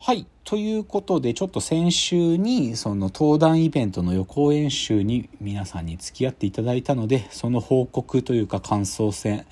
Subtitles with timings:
[0.00, 0.26] はい。
[0.42, 9.46] ということで、ちょっと先週に、その登壇イベントの予行演習に皆さんに付き合っていただいたので、その報告というか感想戦、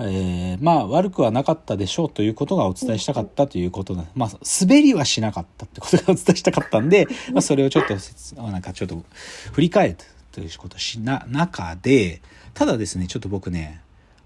[0.00, 4.30] えー、まあ悪くはなかったでしょうということがお伝えしたかったということで、まあ
[4.60, 7.94] 滑りはしなかったってことがお伝えしたかったんで、 まあそれをちょっと、
[8.42, 9.04] なんかちょっと
[9.52, 9.96] 振り返る
[10.32, 12.22] ということしな、中で、
[12.54, 13.80] ただですね、ちょっと僕ね、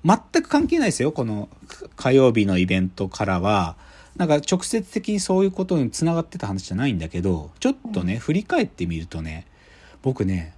[0.04, 1.50] 全く関係ないですよ、この
[1.96, 3.76] 火曜日のイベントからは、
[4.16, 9.46] なんか直接的にそういうことにつながってた話じゃないんだけど、ちょっとね、振り返ってみるとね、
[10.02, 10.54] 僕ね、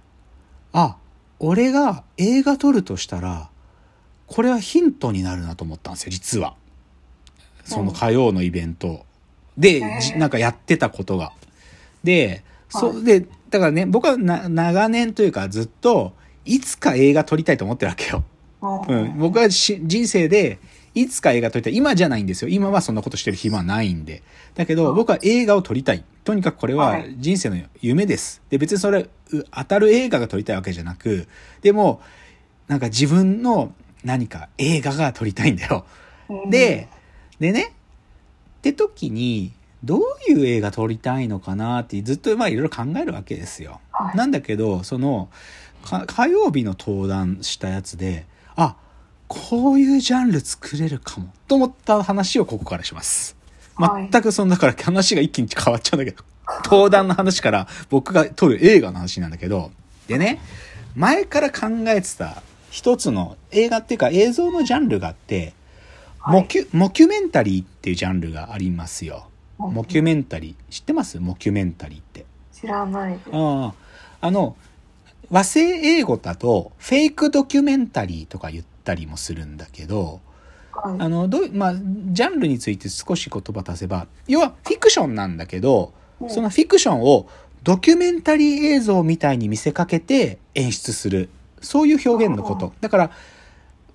[0.73, 0.97] あ、
[1.39, 3.49] 俺が映画撮るとしたら、
[4.27, 6.55] これはヒントになるなと思ったんですよ、実は。
[7.63, 9.05] その火曜のイベント
[9.57, 9.81] で、
[10.17, 11.33] なんかやってたことが。
[12.03, 16.13] で、そ、で、だからね、僕はな長年というかずっと、
[16.45, 18.23] いつか映画撮りたいと思ってるわけよ。
[18.61, 20.59] うん、僕はし人生で
[21.01, 21.75] いつか映画撮りたい。
[21.75, 22.49] 今じゃないんですよ。
[22.49, 24.23] 今はそんなことしてる暇はないんで。
[24.55, 26.03] だけど、僕は映画を撮りたい。
[26.23, 28.41] とにかくこれは人生の夢です。
[28.49, 29.07] で、別にそれ、
[29.51, 31.27] 当たる映画が撮りたいわけじゃなく、
[31.61, 32.01] でも、
[32.67, 33.73] なんか自分の
[34.03, 35.85] 何か映画が撮りたいんだよ。
[36.49, 36.87] で、
[37.39, 37.73] でね、
[38.57, 40.01] って時に、どう
[40.31, 43.79] いう映画撮りたいのかなってずっとまあいろいろ考えるわけですよ。
[44.15, 45.29] なんだけど、その、
[45.83, 48.75] 火曜日の登壇したやつで、あ、
[49.27, 53.35] こういうジャンル作れるかもと思った話をここからします。
[53.77, 56.23] 全くその、だから話が一気に変わっちゃうんだけど、
[56.65, 59.71] 登壇の話から僕が撮る映画の話なんだけど、
[60.07, 60.39] でね、
[60.95, 65.53] 前から考えてた一つの映画っていうか映像のジャンルがあって、
[66.25, 69.27] モキュ、モキュメンタリーっていうジャンルがありますよ。
[69.57, 70.71] モキュメンタリー。
[70.71, 71.19] 知ってます？
[71.19, 72.25] モキュメンタリーって。
[72.53, 73.19] 知らない。
[73.31, 73.73] あ
[74.21, 74.27] あ。
[74.27, 74.55] あの、
[75.29, 80.21] 和製英語だとフェイクドキュメンタリーとか言ったりもするんだけど、
[80.71, 87.27] はい、あのどうまあジャンルについて少し言葉足せば要はフィクションなんだけど、うん、そのフィクションを
[87.63, 91.29] ドキュメンタリー映像みたいに見せかけて演出する。
[91.59, 92.71] そういう表現のこと。
[92.81, 93.11] だから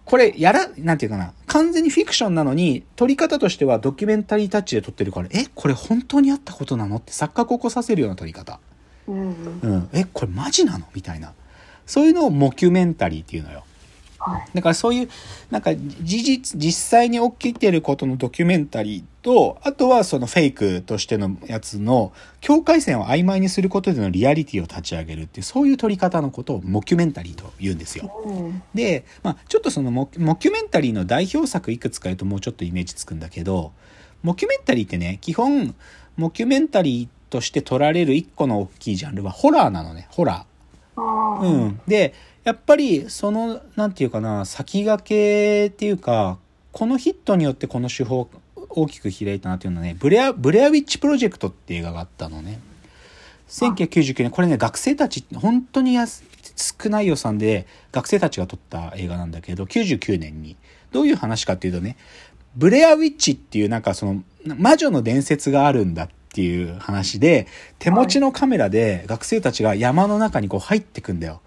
[0.04, 6.96] これやら、なんていうかな、完全にフィクションなのに、撮り方としてはドキュメンタリータッチで撮ってるから、え、これ本当にあったことなの？
[6.96, 8.58] って錯覚を起こさせるような撮り方。
[9.06, 10.86] うん、うん、えこれマジなの？
[10.92, 11.32] みたいな。
[11.86, 13.64] そういうのをモキュメンタリーっていうのよ。
[14.54, 15.08] だからそういう、
[15.50, 28.12] なんか事実、実際に起きてることのドキュメンタリーと、あとはそのフェイクとしてのやつの境界線を曖昧にすることでのリアリティを立ち上げるっていう、そういう撮り方のことをモキュメンタリーと言うんですよ。
[28.74, 33.72] で、まあちょっとそのモキュメンタリーの代表作いくつか言うともうちょっとイメージつくんだけど、
[34.22, 35.74] モキュメンタリーってね、基本、
[36.16, 41.40] モキュメンタリーとして取られる一個の大きいジャンルはホラーなのね、ホラー。
[41.40, 41.80] うん。
[41.86, 46.38] で、やっぱり、その、なんていうかな、先駆けっていうか、
[46.72, 48.28] このヒットによってこの手法
[48.68, 52.60] 大きく開いたなっていうのはね、ブレア、ブレアウィッチプロジェクトって映画があったのね。
[53.48, 56.24] 1999年、これね、学生たち、本当に安
[56.56, 60.56] 少ない予算で学生たちが撮った映画なんだけど、99年に。
[60.90, 61.96] どういう話かっていうとね、
[62.54, 67.46] ブレアウィッチっていうなんかその魔女の伝説があるんだっていう話で、
[67.78, 71.40] 手持ちのカメラで学生たちが山の中にこう入ってくんだよ。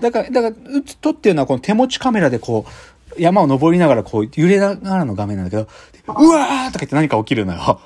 [0.00, 2.70] だから、だから、撮ってるのはこの手持ちカメラでこう、
[3.18, 5.68] 山を登りながらこう揺れながらの画面なんだけど、
[6.08, 7.80] うわーとか言って何か起きるのよ。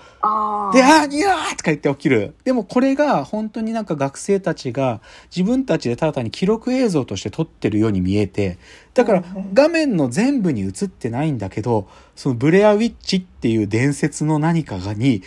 [0.74, 2.34] で、あー、にゃーとか言って起きる。
[2.44, 5.00] でもこれが本当になんか学生たちが
[5.34, 8.58] 自分たちでただ単に記録映像として撮ってるように見えて、
[8.92, 9.24] だから
[9.54, 15.22] 画面の全部に映ってないんだけど、そのブレアウィッチっていう伝説の何かがに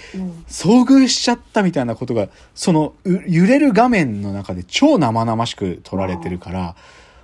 [0.48, 6.76] 遭遇しちゃったみたいなことが、その揺れる画面の中で超生々しく撮られてるから、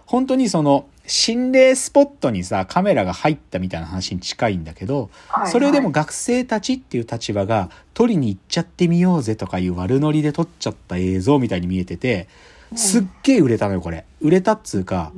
[0.09, 12.27] 本当にその心霊スポットにさ、カメラが入ったみたいな話に近いんだけど、はいはい、それでも学生たちっていう立場が撮りに行っちゃってみようぜとかいう悪ノリで撮っちゃった映像みたいに見えてて、
[12.75, 14.03] すっげえ売れたのよ、これ。
[14.19, 15.11] 売れたっつうか、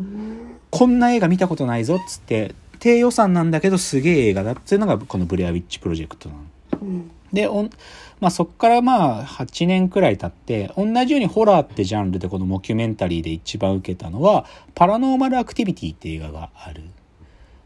[0.71, 6.41] こんな映画見たことないぞっつって、低予算なんだけどすげえ映画だっていうのがこのブレアウィッチプロジェクトなの。
[6.81, 7.47] うんで、
[8.19, 14.45] まあ、そこからまあ8年くらい経って同じようにホラーってジャンルでこのモキュメンタリーで一番受けたのは
[14.75, 16.83] パラノーマルアクティビティっていう映画がある。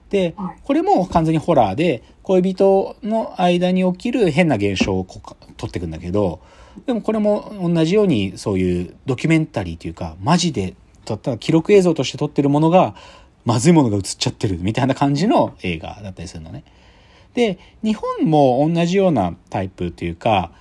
[0.09, 5.07] で、これも完全にホラーで恋人の間に起きる変な現象を
[5.57, 6.41] 撮っていくんだけど
[6.85, 10.75] でもこれも同じようにそういうドキュメンタリーというかマジで
[11.05, 12.95] 撮った記録映像として撮ってるものが
[13.45, 16.63] まずいものが映っちゃってるみたいな感じの映画だったりするのね。
[17.35, 20.51] で、日本も同じようなタイプというか、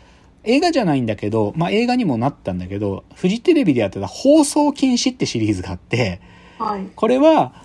[0.43, 6.21] 映画じゃないんだけど、まあ映画にもなったんだけど、フジテレビでやってた放送禁止ってシリーズがあって、
[6.59, 7.65] はい、これは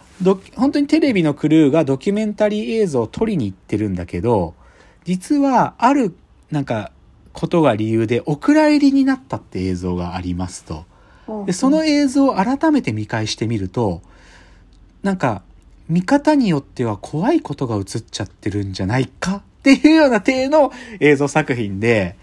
[0.56, 4.54] 本当にテレビのクルーがドキュメンタリー映像を撮りに行ってるんだけど、
[5.06, 6.16] 実はある、
[6.52, 6.92] なんか、
[7.32, 10.86] ことが理由でお蔵入りになったって映像がありますと。
[11.46, 14.02] で、その映像を改めて見返してみると、
[15.04, 15.44] なんか、
[15.90, 22.16] 見方によっては怖いことが映っちゃってるんじゃないかっていうような体の映像作品で、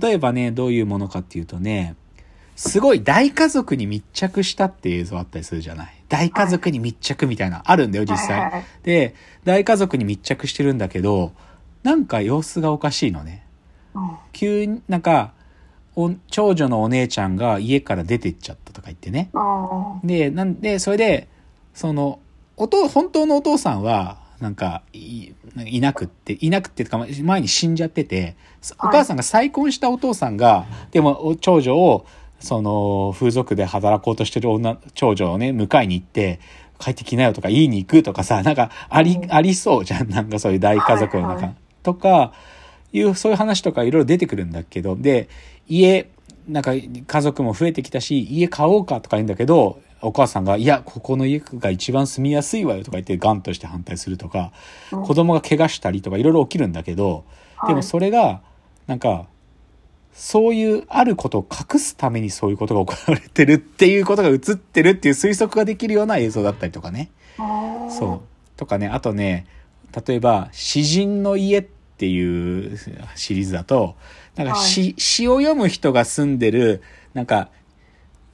[0.00, 1.94] 例えばね、どういうものかっていうとね、
[2.56, 5.94] すごい大家族に密着したって映像あったりするじゃない。
[6.08, 8.64] 大家族に密着みたいな、あるんだよ、実際。
[8.82, 11.32] で、大家族に密着してるんだけど、
[11.84, 13.44] なんか様子がおかしいのね。
[14.32, 15.32] 急に、なんか、
[16.30, 19.30] 長女のお姉ちゃんが家から出てっちゃったとか言ってね。
[20.02, 21.28] で、なんで、それで、
[21.74, 22.18] その、
[22.58, 25.32] おと、本当のお父さんは、なんかい、
[25.66, 28.36] いなくって、いなくってか、前に死んじゃってて、
[28.78, 32.04] お母さんが再婚したお父さんが、でも、長女を、
[32.40, 36.40] その、風俗で働こうとしてる女、長女をね、迎えに行って、
[36.78, 40.08] 帰ってきなよとか、言いに行くとかさ、なんか、あり、ありそうじゃん。
[40.10, 41.34] なんかそういう大家族の中。
[41.34, 42.32] はいはい、とか、
[42.92, 45.28] いう、そういう話とかいろいろ出てくるんだけど、で、
[45.68, 46.08] 家、
[46.48, 54.52] なんか家族も増えてきたし、家買おうかとか言うんだけど、お母さんが、いや、ここの家が一番住みやすいわよとか言ってガンとして反対するとか、
[54.90, 57.24] 子供が怪我したりとかいろいろ起きるんだけど、
[57.66, 58.42] でもそれが、
[58.86, 59.26] なんか、
[60.12, 67.10] そういうあることを隠すためにそういうことが行われてるっていうことが映ってるっていう推測ができるような映像だったりとかね。
[67.90, 68.56] そう。
[68.56, 69.46] とかね、あとね、
[70.06, 72.76] 例えば、詩人の家っていう
[73.14, 73.94] シリーズだと、
[74.34, 76.82] なんか詩、詩を読む人が住んでる、
[77.14, 77.50] なんか、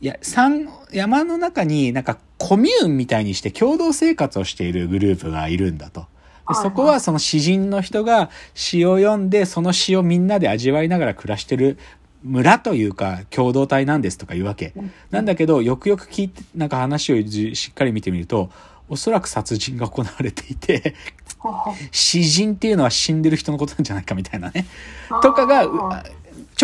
[0.05, 6.03] いや、山、山の中になんかコミューンみたいにして共同生活をしているグループがいるんだと。
[6.47, 11.79] でそこはその詩人の人が詩を読んで、その詩をみんなで味わいながら暮らしてる
[12.23, 14.75] 村というか共同体なんですとか言うわけ。
[15.11, 18.51] なんだけど、よくよく聞いて、なんか話をしっかり見てみると、
[18.91, 20.95] おそらく殺人が行われていて
[21.91, 24.67] 詩人っていうのは死んでる人のことなんじゃないかみたいなね。
[25.23, 25.65] とかが、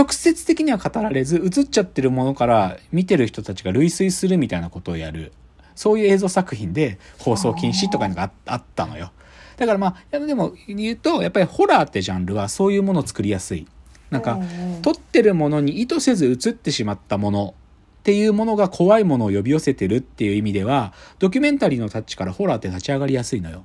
[0.01, 5.33] 直接的には語られず、映っちゃってるものから見てる人たちが類推するみたいなことをやる。
[5.75, 9.13] そういう映像作品で放送禁止とかいうのがあったのよ。
[9.59, 13.67] だからまあ、でも言うと、やっぱりホラーってジャンルはそういうものを作りやすい。
[14.09, 14.41] なんか、
[14.81, 17.55] 撮ってるものに意図せず映ってしまったもの
[18.01, 23.65] っていうものが怖いものを呼び寄せてるっていう意味では、ドキュメンタリーのタッチからホラーって立ち上がりやすいのよ。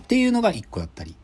[0.00, 1.14] っていうのが一個だったり。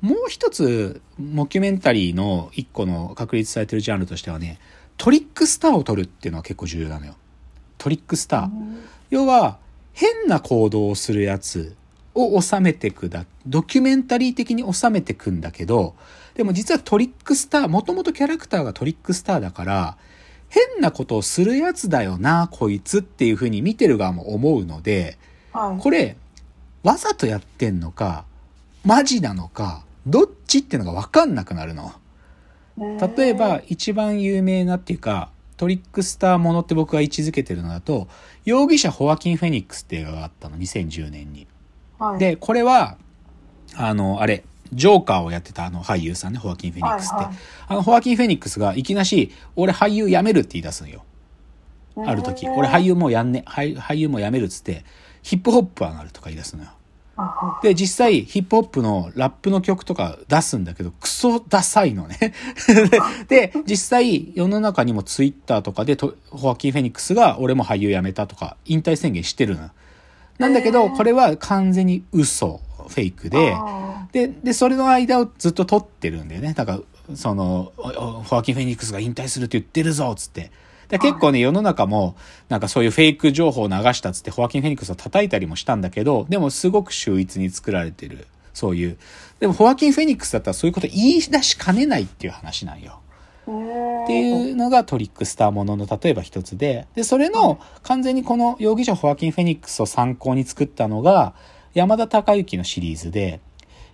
[0.00, 4.58] もう一つ、モキュメンタリーの一個の確立されてるジャンルとしてはね、
[4.96, 7.14] トリックスターを撮るっていうのは結構重要なのよ。
[7.78, 8.50] トリックスター。
[9.10, 9.58] 要は、
[9.92, 11.76] 変な行動をするやつ
[12.14, 15.94] を収めてくだ、ドキュメンタリー的に収めてくんだけど、
[16.34, 19.96] でも実はトリックスター、もともとキャラクターがトリックスターだから、
[20.48, 25.18] 変なことをするやつだよな、こいつっていうふうに見てる側も思うので、
[25.52, 26.16] はい、これ、
[26.82, 28.24] わざとやってんのか、
[28.84, 31.92] マジなのか、どっちっていうのがわかんなくなるの。
[33.16, 38.08] 例えば、一番有名なっていうか、トリックスターものって僕が位置づけてるのだと、
[38.44, 41.46] 容疑者ホアキン・フェニックスって映画があったの、2010年に。
[41.98, 42.98] はい、で、これは、
[43.76, 47.14] あの、あれ、ジョーカーをやってたあの俳優さんね、ホアキン・フェニックスって。
[47.14, 47.36] はいはい、
[47.68, 51.04] あの、ホアキン・フェニックスがいきなし、俺俳優辞めるって言い出すんよ。
[51.96, 52.48] ある時。
[52.48, 54.84] 俺俳優もうやんね、俳俳優も辞めるっつって、
[55.22, 56.70] ヒップホップ上がるとか言い出すのよ。
[57.62, 62.34] で、実際、ヒップホップのラップの曲とか出すんだけど、クソダサいのね
[63.28, 65.96] で、実際、世の中にもツイッターとかで
[66.30, 69.70] ホアキン・フェニックスが、俺も俳優辞めたとか、引退宣言してるの。
[70.38, 72.60] なんだけど、これは完全に嘘。
[72.88, 73.56] フェイクで、
[74.12, 76.52] で、で、それの間をずっと撮ってるんだよね。
[76.54, 80.50] だから、その、ホアキン・フェニックスが引退するって言ってるぞ、つって。
[80.88, 82.16] で結構ね、世の中も、
[82.48, 88.26] なんかそういうフェイク情報を流したつって、ホアキン・フェニックスを叩いたりもしたんだけど、でもすごく秀逸に作られてる。
[88.52, 88.98] そういう。
[89.40, 93.00] でも、ホアキン・フェニックスだったらそういうこと言い出しかねないっていう話なんよ。
[93.44, 101.34] っていうのがトリックスターものの例えば一つで、で、それの完全にこの容疑者ホアキン・フェニックスを参考に作ったのが、
[101.74, 103.40] 山田孝之のシリーズで、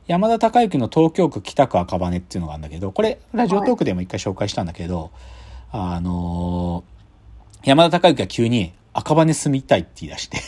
[0.07, 5.11] 山田孝之の東京区北区赤羽っていうのがあるんだけど、これ、ラジオトークでも一回紹介したんだけど、はい、
[5.73, 10.39] あのー、山田孝之が急に赤羽住みたいって言い出して。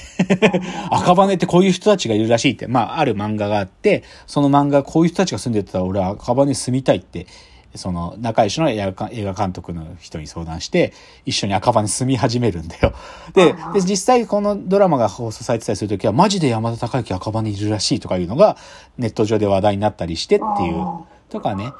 [0.90, 7.26] 赤羽ってこういう人たちがいるらしいって、まあ、ある漫画があって、その漫画こういう人たちが住んでたら俺は赤羽住みたいって
[7.74, 10.92] その仲良しの映画監督の人に相談して、
[11.24, 12.92] 一緒に赤羽に住み始めるんだよ。
[13.34, 18.56] で、で実際このドラマが放送されてたりするときは、マジで山田孝之赤羽にいるらしいとかいうのが、
[18.98, 20.84] ネット上で話題になったりしてっていう、
[21.30, 21.72] とかね。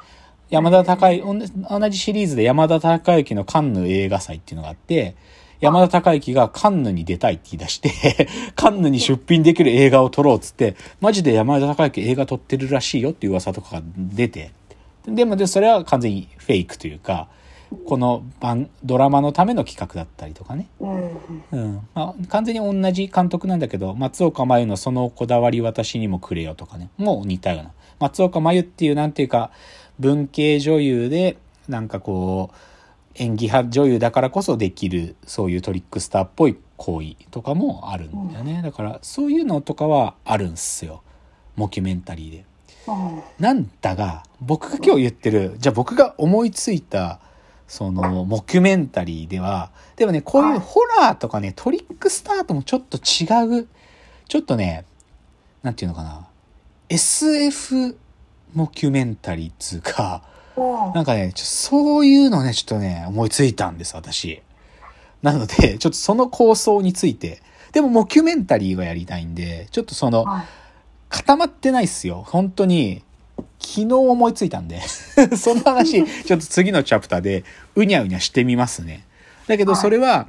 [0.53, 5.15] 山田孝之、同じシリーズで山田孝之のカンヌ映画祭っていうのがあって、
[5.61, 14.51] 山田孝之がカンヌに出たいって言い出して カンヌに出品できる映画を撮ろうっつって、マジで山田孝之映画撮ってるらしいよっていう噂とかが出て、
[15.07, 17.27] でもでそれは完全にフェイクというか
[17.85, 21.79] この番ドラマのための企画だったりとかね、うん。
[21.95, 26.89] まあ、完全に同じ監督なんだけど松岡真優の「そのこだわり私にもくれよ」とかね。
[26.97, 27.71] もう似たような。
[27.99, 29.51] 松岡真優っていうなんていうか
[29.99, 32.55] 文系女優でなんかこう
[33.15, 41.01] 演技派女優だからこそできるそういうトリックスターっぽい行為とかもあるんだよね、だからそういうのとかはあるんすよ。
[41.55, 42.45] モキュメンタリーで。
[43.39, 47.21] なんだが僕が今日言ってるじゃあ僕が思いついた
[47.65, 53.67] そのモキュメンタリーではでもねこういうホラーとかねトリックスターともちょっと違う
[54.27, 54.83] ちょっとね
[55.61, 56.27] 何て言うのかな。
[56.89, 57.97] SF
[58.53, 60.23] モキュメンタリーっつうか
[60.93, 64.41] なんかねちょそういうのねちょっとね思いついたんです私。
[65.21, 67.41] なので ちょっとその構想について。
[67.71, 70.25] でもモキュメンタリーがやりたいんでちょっとその、
[71.13, 72.23] 固まってないっすよ。
[72.27, 73.03] 本当に、
[73.59, 74.81] 昨日思いついたんで。
[75.37, 77.43] その話、 ちょっと次のチャプターで、
[77.75, 79.05] うにゃうにゃしてみますね。
[79.47, 80.27] だけど、それは、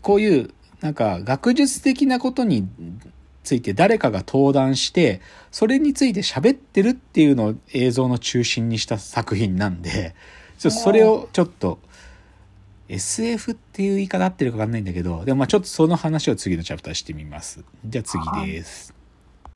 [0.00, 2.66] こういう、なんか、学術的なことに
[3.46, 10.14] ついて誰かが登壇して、それについて喋ってるっていうのを映像の中心にした作品なんで、
[10.58, 11.78] ちょっとそれをちょっと、
[12.88, 17.64] SF っていう言い方合ってるかわかんないんだけど、でもまあちょっとその話を次のチャプターしてみます。
[17.84, 18.95] じゃあ次です。